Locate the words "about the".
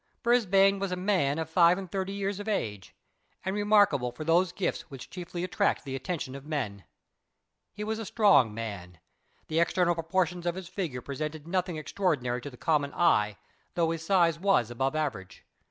14.71-14.97